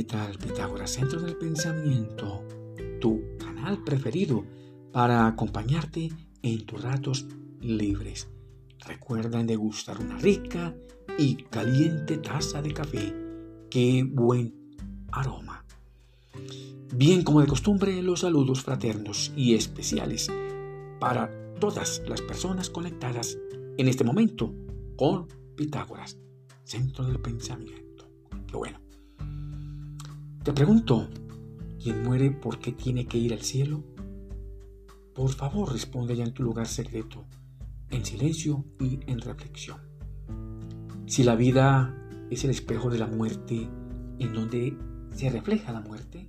¿qué 0.00 0.04
tal 0.04 0.38
Pitágoras? 0.38 0.92
Centro 0.92 1.20
del 1.20 1.36
Pensamiento, 1.36 2.42
tu 3.02 3.20
canal 3.38 3.84
preferido 3.84 4.46
para 4.92 5.26
acompañarte 5.26 6.08
en 6.42 6.64
tus 6.64 6.80
ratos 6.80 7.26
libres. 7.60 8.26
Recuerda 8.86 9.44
degustar 9.44 10.00
una 10.00 10.16
rica 10.16 10.74
y 11.18 11.34
caliente 11.50 12.16
taza 12.16 12.62
de 12.62 12.72
café. 12.72 13.14
¡Qué 13.68 14.02
buen 14.10 14.54
aroma! 15.12 15.66
Bien, 16.94 17.22
como 17.22 17.42
de 17.42 17.46
costumbre, 17.46 18.00
los 18.00 18.20
saludos 18.20 18.62
fraternos 18.62 19.34
y 19.36 19.54
especiales 19.54 20.32
para 20.98 21.30
todas 21.60 22.00
las 22.08 22.22
personas 22.22 22.70
conectadas 22.70 23.36
en 23.76 23.86
este 23.86 24.04
momento 24.04 24.54
con 24.96 25.28
Pitágoras, 25.56 26.16
centro 26.64 27.04
del 27.04 27.20
pensamiento. 27.20 28.08
Qué 28.46 28.56
bueno. 28.56 28.89
Te 30.42 30.54
pregunto, 30.54 31.06
¿quién 31.82 32.02
muere 32.02 32.30
por 32.30 32.60
qué 32.60 32.72
tiene 32.72 33.04
que 33.04 33.18
ir 33.18 33.34
al 33.34 33.42
cielo? 33.42 33.84
Por 35.14 35.28
favor, 35.34 35.70
responde 35.70 36.16
ya 36.16 36.24
en 36.24 36.32
tu 36.32 36.42
lugar 36.42 36.66
secreto, 36.66 37.26
en 37.90 38.06
silencio 38.06 38.64
y 38.80 39.00
en 39.06 39.20
reflexión. 39.20 39.76
Si 41.04 41.24
la 41.24 41.36
vida 41.36 41.94
es 42.30 42.42
el 42.44 42.50
espejo 42.52 42.88
de 42.88 42.98
la 42.98 43.06
muerte, 43.06 43.68
¿en 44.18 44.32
donde 44.32 44.78
se 45.14 45.28
refleja 45.28 45.72
la 45.72 45.82
muerte? 45.82 46.26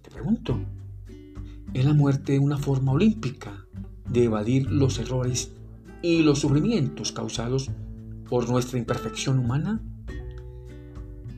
Te 0.00 0.10
pregunto, 0.10 0.58
¿es 1.74 1.84
la 1.84 1.92
muerte 1.92 2.38
una 2.38 2.56
forma 2.56 2.92
olímpica 2.92 3.66
de 4.08 4.24
evadir 4.24 4.70
los 4.70 4.98
errores 4.98 5.52
y 6.00 6.22
los 6.22 6.38
sufrimientos 6.38 7.12
causados 7.12 7.70
por 8.30 8.48
nuestra 8.48 8.78
imperfección 8.78 9.38
humana? 9.38 9.82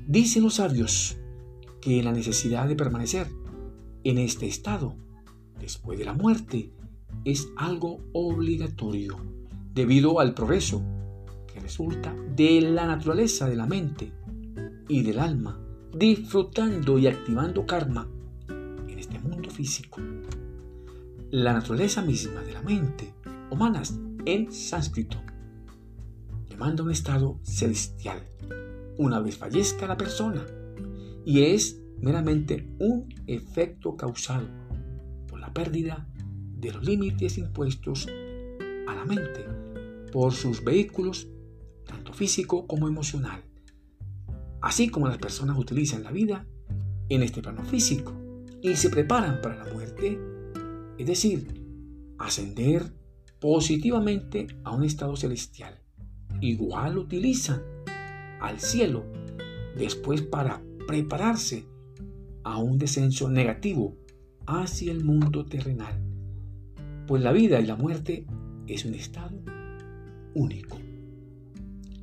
Dicen 0.07 0.45
los 0.45 0.55
sabios 0.55 1.19
que 1.81 2.03
la 2.03 2.13
necesidad 2.13 2.69
de 2.69 2.77
permanecer 2.77 3.29
en 4.05 4.19
este 4.19 4.47
estado 4.47 4.95
después 5.61 5.99
de 5.99 6.05
la 6.05 6.15
muerte 6.15 6.73
es 7.25 7.49
algo 7.57 8.01
obligatorio 8.13 9.17
debido 9.75 10.21
al 10.21 10.35
progreso 10.35 10.83
que 11.53 11.61
resulta 11.61 12.15
de 12.35 12.61
la 12.61 12.87
naturaleza 12.87 13.49
de 13.49 13.57
la 13.57 13.67
mente 13.67 14.13
y 14.89 15.03
del 15.03 15.19
alma, 15.19 15.61
disfrutando 15.95 16.99
y 16.99 17.07
activando 17.07 17.67
karma 17.67 18.09
en 18.49 18.99
este 18.99 19.19
mundo 19.19 19.51
físico. 19.51 20.01
La 21.31 21.53
naturaleza 21.53 22.03
misma 22.03 22.43
de 22.43 22.53
la 22.53 22.63
mente, 22.63 23.13
humanas 23.51 23.99
en 24.25 24.51
sánscrito, 24.53 25.19
demanda 26.49 26.83
un 26.83 26.91
estado 26.91 27.39
celestial 27.43 28.23
una 28.99 29.21
vez 29.21 29.37
fallezca 29.37 29.87
la 29.87 29.97
persona 29.97 30.45
y 31.25 31.43
es 31.43 31.81
meramente 32.01 32.67
un 32.79 33.09
efecto 33.27 33.97
causado 33.97 34.49
por 35.27 35.41
la 35.41 35.53
pérdida 35.53 36.09
de 36.57 36.73
los 36.73 36.85
límites 36.85 37.39
impuestos 37.39 38.09
a 38.87 38.95
la 38.95 39.05
mente 39.05 39.45
por 40.13 40.33
sus 40.33 40.65
vehículos, 40.65 41.29
tanto 41.87 42.13
físico 42.13 42.67
como 42.67 42.89
emocional, 42.89 43.43
así 44.61 44.89
como 44.89 45.09
las 45.09 45.19
personas 45.19 45.59
utilizan 45.59 46.03
la 46.03 46.11
vida 46.11 46.47
en 47.09 47.23
este 47.23 47.43
plano 47.43 47.65
físico 47.65 48.13
y 48.63 48.77
se 48.77 48.91
preparan 48.91 49.41
para 49.41 49.65
la 49.65 49.73
muerte, 49.73 50.19
es 50.99 51.07
decir, 51.07 51.47
ascender 52.19 52.93
positivamente 53.41 54.47
a 54.65 54.75
un 54.75 54.85
estado 54.85 55.17
celestial. 55.17 55.79
Igual 56.41 56.99
utilizan 56.99 57.63
al 58.41 58.61
cielo 58.61 59.05
después 59.77 60.23
para 60.23 60.63
prepararse 60.89 61.67
a 62.45 62.57
un 62.57 62.79
descenso 62.79 63.29
negativo 63.29 63.99
hacia 64.47 64.91
el 64.91 65.05
mundo 65.05 65.45
terrenal. 65.45 66.03
Pues 67.07 67.23
la 67.23 67.31
vida 67.33 67.61
y 67.61 67.67
la 67.67 67.77
muerte 67.77 68.27
es 68.67 68.87
un 68.87 68.95
estado 68.95 69.39
único. 70.35 70.79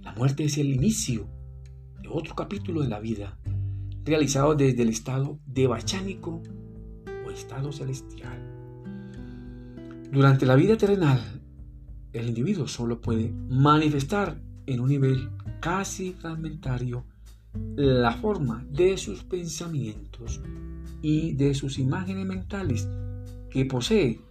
La 0.03 0.13
muerte 0.13 0.43
es 0.43 0.59
el 0.59 0.71
inicio 0.71 1.27
de 1.99 2.09
otro 2.09 2.35
capítulo 2.35 2.83
de 2.83 2.89
la 2.89 2.99
vida, 2.99 3.39
realizado 4.03 4.53
desde 4.53 4.83
el 4.83 4.89
estado 4.89 5.39
devachánico 5.47 6.43
o 7.25 7.31
estado 7.31 7.71
celestial. 7.71 8.37
Durante 10.11 10.45
la 10.45 10.55
vida 10.55 10.77
terrenal, 10.77 11.41
el 12.13 12.27
individuo 12.27 12.67
solo 12.67 13.01
puede 13.01 13.33
manifestar 13.49 14.39
en 14.67 14.79
un 14.79 14.89
nivel 14.89 15.31
casi 15.59 16.13
fragmentario 16.13 17.07
la 17.75 18.11
forma 18.13 18.65
de 18.69 18.97
sus 18.97 19.23
pensamientos 19.23 20.41
y 21.01 21.33
de 21.33 21.53
sus 21.53 21.77
imágenes 21.77 22.25
mentales 22.25 22.87
que 23.49 23.65
posee 23.65 24.21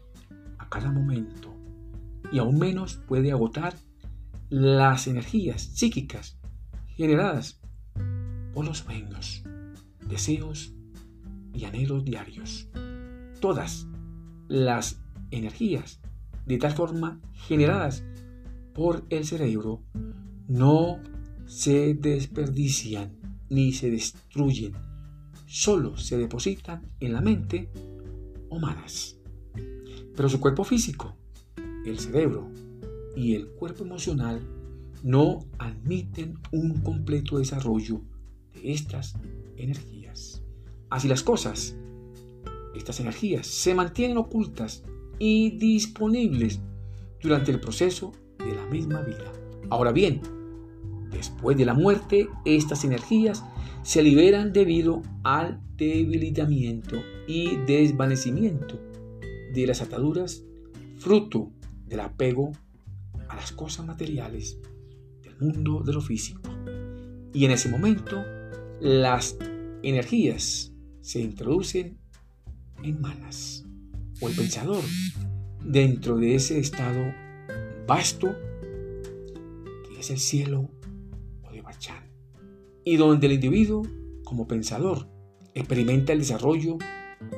a 0.58 0.68
cada 0.68 0.90
momento 0.90 1.54
y 2.32 2.38
aún 2.38 2.58
menos 2.58 2.96
puede 3.06 3.32
agotar 3.32 3.74
las 4.48 5.06
energías 5.06 5.62
psíquicas 5.62 6.38
generadas 6.96 7.60
por 8.52 8.64
los 8.64 8.78
sueños, 8.78 9.42
deseos 10.08 10.74
y 11.52 11.64
anhelos 11.64 12.04
diarios. 12.04 12.68
Todas 13.40 13.86
las 14.48 15.00
energías 15.30 16.00
de 16.46 16.58
tal 16.58 16.72
forma 16.72 17.20
generadas 17.32 18.04
por 18.74 19.04
el 19.10 19.24
cerebro 19.24 19.82
no 20.46 21.00
se 21.46 21.94
desperdician 21.94 23.12
ni 23.48 23.72
se 23.72 23.90
destruyen, 23.90 24.72
solo 25.46 25.96
se 25.96 26.18
depositan 26.18 26.82
en 27.00 27.12
la 27.12 27.20
mente 27.20 27.68
humanas. 28.50 29.16
Pero 30.16 30.28
su 30.28 30.40
cuerpo 30.40 30.64
físico, 30.64 31.16
el 31.84 31.98
cerebro 31.98 32.50
y 33.16 33.34
el 33.34 33.48
cuerpo 33.48 33.84
emocional 33.84 34.40
no 35.02 35.44
admiten 35.58 36.38
un 36.50 36.80
completo 36.80 37.38
desarrollo 37.38 38.00
de 38.54 38.72
estas 38.72 39.14
energías. 39.56 40.42
Así 40.88 41.08
las 41.08 41.22
cosas, 41.22 41.76
estas 42.74 43.00
energías 43.00 43.46
se 43.46 43.74
mantienen 43.74 44.16
ocultas 44.16 44.82
y 45.18 45.58
disponibles 45.58 46.60
durante 47.20 47.50
el 47.50 47.60
proceso 47.60 48.12
de 48.38 48.54
la 48.54 48.66
misma 48.66 49.02
vida. 49.02 49.32
Ahora 49.70 49.92
bien, 49.92 50.20
después 51.14 51.56
de 51.56 51.64
la 51.64 51.74
muerte, 51.74 52.28
estas 52.44 52.84
energías 52.84 53.44
se 53.82 54.02
liberan 54.02 54.52
debido 54.52 55.02
al 55.22 55.60
debilitamiento 55.76 56.96
y 57.26 57.56
desvanecimiento 57.66 58.80
de 59.52 59.66
las 59.66 59.82
ataduras 59.82 60.42
fruto 60.98 61.52
del 61.86 62.00
apego 62.00 62.52
a 63.28 63.36
las 63.36 63.52
cosas 63.52 63.86
materiales 63.86 64.58
del 65.22 65.36
mundo 65.38 65.82
de 65.82 65.92
lo 65.92 66.00
físico. 66.00 66.50
Y 67.32 67.44
en 67.44 67.50
ese 67.50 67.68
momento 67.68 68.22
las 68.80 69.36
energías 69.82 70.72
se 71.00 71.20
introducen 71.20 71.98
en 72.82 73.00
manas 73.00 73.64
o 74.20 74.28
el 74.28 74.34
pensador 74.34 74.82
dentro 75.62 76.16
de 76.16 76.34
ese 76.34 76.58
estado 76.58 77.02
vasto 77.86 78.34
que 79.88 80.00
es 80.00 80.10
el 80.10 80.18
cielo 80.18 80.70
y 82.84 82.96
donde 82.96 83.26
el 83.26 83.32
individuo 83.34 83.82
como 84.24 84.46
pensador 84.46 85.08
experimenta 85.54 86.12
el 86.12 86.20
desarrollo 86.20 86.78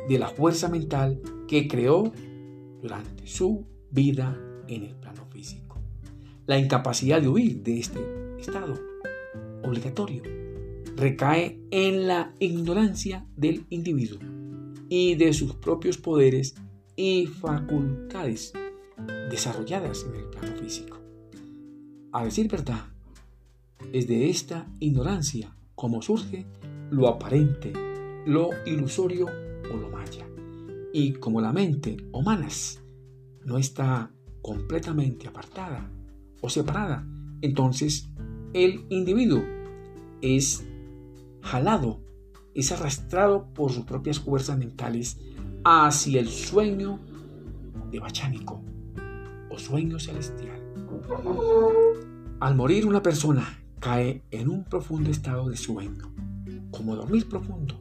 de 0.08 0.18
la 0.18 0.28
fuerza 0.28 0.68
mental 0.68 1.20
que 1.46 1.68
creó 1.68 2.12
durante 2.82 3.26
su 3.26 3.66
vida 3.90 4.38
en 4.68 4.84
el 4.84 4.96
plano 4.96 5.26
físico. 5.26 5.80
La 6.46 6.58
incapacidad 6.58 7.20
de 7.20 7.28
huir 7.28 7.62
de 7.62 7.78
este 7.78 8.00
estado 8.38 8.74
obligatorio 9.62 10.22
recae 10.96 11.60
en 11.70 12.06
la 12.06 12.34
ignorancia 12.38 13.26
del 13.36 13.66
individuo 13.70 14.18
y 14.88 15.14
de 15.16 15.32
sus 15.32 15.54
propios 15.54 15.98
poderes 15.98 16.54
y 16.96 17.26
facultades 17.26 18.52
desarrolladas 19.30 20.06
en 20.08 20.20
el 20.20 20.24
plano 20.30 20.56
físico. 20.56 20.98
A 22.12 22.24
decir 22.24 22.48
verdad, 22.48 22.95
es 23.92 24.06
de 24.06 24.28
esta 24.28 24.68
ignorancia 24.80 25.56
como 25.74 26.02
surge 26.02 26.46
lo 26.90 27.08
aparente, 27.08 27.72
lo 28.26 28.50
ilusorio 28.64 29.26
o 29.26 29.76
lo 29.76 29.90
maya. 29.90 30.26
Y 30.92 31.12
como 31.14 31.40
la 31.40 31.52
mente 31.52 31.96
humana 32.12 32.48
no 33.44 33.58
está 33.58 34.10
completamente 34.42 35.28
apartada 35.28 35.90
o 36.40 36.48
separada, 36.48 37.06
entonces 37.42 38.08
el 38.52 38.86
individuo 38.88 39.42
es 40.22 40.66
jalado, 41.42 42.00
es 42.54 42.72
arrastrado 42.72 43.52
por 43.52 43.70
sus 43.72 43.84
propias 43.84 44.18
fuerzas 44.18 44.58
mentales 44.58 45.18
hacia 45.64 46.20
el 46.20 46.28
sueño 46.28 47.00
de 47.90 48.00
bachánico 48.00 48.62
o 49.50 49.58
sueño 49.58 49.98
celestial. 49.98 50.62
Al 52.40 52.54
morir 52.54 52.86
una 52.86 53.02
persona 53.02 53.65
cae 53.80 54.22
en 54.30 54.48
un 54.48 54.64
profundo 54.64 55.10
estado 55.10 55.48
de 55.48 55.56
sueño, 55.56 56.12
como 56.70 56.96
dormir 56.96 57.28
profundo. 57.28 57.74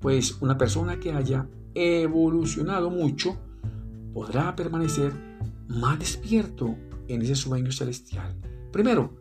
Pues 0.00 0.40
una 0.40 0.58
persona 0.58 0.98
que 0.98 1.12
haya 1.12 1.48
evolucionado 1.74 2.90
mucho 2.90 3.36
podrá 4.12 4.54
permanecer 4.54 5.12
más 5.68 5.98
despierto 5.98 6.76
en 7.08 7.22
ese 7.22 7.34
sueño 7.34 7.72
celestial. 7.72 8.36
Primero, 8.72 9.14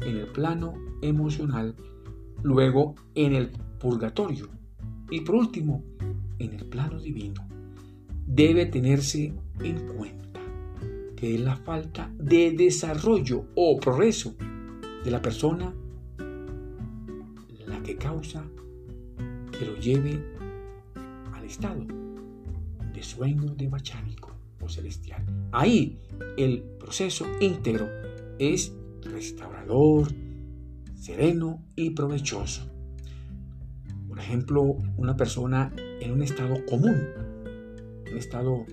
en 0.00 0.16
el 0.16 0.28
plano 0.28 0.74
emocional, 1.02 1.74
luego 2.42 2.94
en 3.14 3.34
el 3.34 3.50
purgatorio 3.78 4.48
y 5.10 5.20
por 5.20 5.34
último, 5.36 5.84
en 6.38 6.54
el 6.54 6.66
plano 6.66 7.00
divino. 7.00 7.46
Debe 8.26 8.66
tenerse 8.66 9.34
en 9.60 9.86
cuenta 9.88 10.40
que 11.16 11.34
es 11.34 11.40
la 11.40 11.56
falta 11.56 12.12
de 12.16 12.52
desarrollo 12.52 13.46
o 13.56 13.78
progreso 13.80 14.36
de 15.08 15.12
la 15.12 15.22
persona 15.22 15.74
la 17.66 17.82
que 17.82 17.96
causa 17.96 18.44
que 19.58 19.64
lo 19.64 19.74
lleve 19.78 20.22
al 21.32 21.44
estado 21.46 21.86
de 22.92 23.02
sueño 23.02 23.54
de 23.54 23.68
bachánico 23.68 24.36
o 24.60 24.68
celestial. 24.68 25.24
Ahí 25.52 25.98
el 26.36 26.60
proceso 26.78 27.24
íntegro 27.40 27.88
es 28.38 28.74
restaurador, 29.00 30.12
sereno 30.94 31.64
y 31.74 31.88
provechoso. 31.90 32.70
Por 34.08 34.18
ejemplo, 34.18 34.76
una 34.98 35.16
persona 35.16 35.72
en 36.02 36.12
un 36.12 36.22
estado 36.22 36.66
común, 36.66 37.00
un 38.10 38.18
estado 38.18 38.66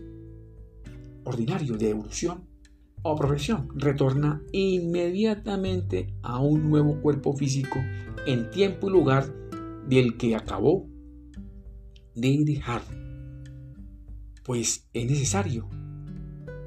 ordinario 1.24 1.78
de 1.78 1.92
evolución 1.92 2.55
o 3.07 3.16
progresión, 3.16 3.69
retorna 3.75 4.42
inmediatamente 4.52 6.07
a 6.24 6.40
un 6.40 6.68
nuevo 6.72 7.00
cuerpo 7.02 7.38
físico 7.38 7.78
en 8.25 8.50
tiempo 8.50 8.90
y 8.90 8.94
lugar 8.94 9.31
del 9.88 10.18
que 10.18 10.36
acabó 10.36 10.90
de 12.16 12.44
dejar. 12.44 12.81
Pues 14.44 14.90
es 14.92 15.06
necesario 15.07 15.69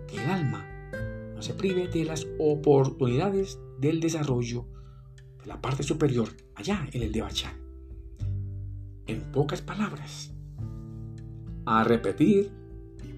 que 0.06 0.23
el 0.23 0.31
alma 0.31 0.64
no 1.35 1.43
se 1.43 1.55
prive 1.55 1.88
de 1.88 2.05
las 2.05 2.25
oportunidades 2.38 3.58
del 3.81 3.99
desarrollo 3.99 4.69
de 5.41 5.46
la 5.46 5.61
parte 5.61 5.82
superior, 5.82 6.29
allá 6.55 6.87
en 6.93 7.02
el 7.02 7.11
Devachan. 7.11 7.56
En 9.08 9.32
pocas 9.32 9.61
palabras, 9.61 10.32
a 11.67 11.82
repetir 11.82 12.52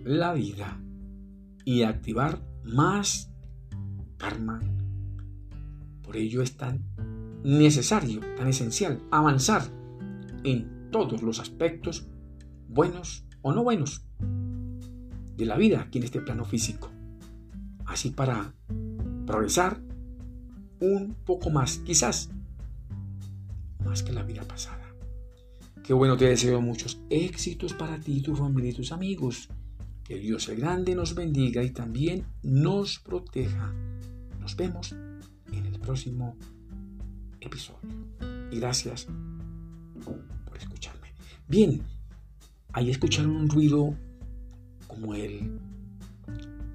la 0.05 0.33
vida 0.33 0.81
y 1.67 1.83
activar 1.83 2.50
más 2.65 3.31
karma. 4.17 4.61
Por 6.03 6.17
ello 6.17 6.43
es 6.43 6.57
tan 6.57 6.85
necesario, 7.43 8.21
tan 8.37 8.49
esencial, 8.49 9.03
avanzar 9.11 9.63
en 10.45 10.91
todos 10.91 11.23
los 11.23 11.41
aspectos, 11.41 12.09
buenos 12.69 13.25
o 13.43 13.53
no 13.53 13.63
buenos, 13.63 14.05
de 15.37 15.47
la 15.47 15.57
vida 15.57 15.81
aquí 15.81 15.99
en 15.99 16.05
este 16.05 16.21
plano 16.21 16.45
físico. 16.45 16.91
Así 17.87 18.11
para 18.11 18.55
progresar 19.27 19.81
un 20.81 21.15
poco 21.25 21.51
más, 21.51 21.79
quizás 21.79 22.31
más 23.85 24.03
que 24.03 24.13
la 24.13 24.23
vida 24.23 24.43
pasada. 24.43 24.81
Qué 25.83 25.95
bueno, 25.95 26.17
te 26.17 26.27
deseo 26.27 26.61
muchos 26.61 27.01
éxitos 27.11 27.73
para 27.75 27.99
ti, 27.99 28.21
tu 28.21 28.37
familia 28.37 28.71
y 28.71 28.75
tus 28.75 28.93
amigos. 28.93 29.49
Que 30.11 30.19
Dios 30.19 30.49
el 30.49 30.57
Grande 30.57 30.97
nos 30.97 31.15
bendiga 31.15 31.63
y 31.63 31.71
también 31.71 32.27
nos 32.43 32.99
proteja. 32.99 33.73
Nos 34.41 34.57
vemos 34.57 34.91
en 35.53 35.67
el 35.67 35.79
próximo 35.79 36.37
episodio. 37.41 37.79
Y 38.51 38.59
gracias 38.59 39.07
por 40.05 40.57
escucharme. 40.59 41.13
Bien, 41.47 41.85
ahí 42.73 42.91
escucharon 42.91 43.37
un 43.37 43.49
ruido 43.49 43.95
como 44.89 45.15
el 45.15 45.61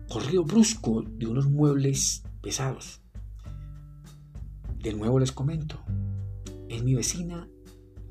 corrido 0.08 0.46
brusco 0.46 1.02
de 1.02 1.28
unos 1.28 1.50
muebles 1.50 2.24
pesados. 2.42 3.02
De 4.80 4.94
nuevo 4.94 5.20
les 5.20 5.34
comento, 5.34 5.78
es 6.70 6.82
mi 6.86 6.96
vecina 6.96 7.50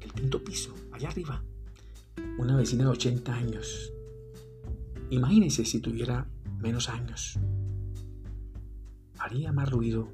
el 0.03 0.13
quinto 0.13 0.45
piso, 0.45 0.75
allá 0.93 1.09
arriba, 1.09 1.43
una 2.37 2.57
vecina 2.57 2.85
de 2.85 2.91
80 2.91 3.35
años. 3.35 3.94
Imagínense 5.15 5.65
si 5.65 5.79
tuviera 5.79 6.27
menos 6.59 6.89
años. 6.89 7.39
Haría 9.17 9.53
más 9.53 9.71
ruido. 9.71 10.09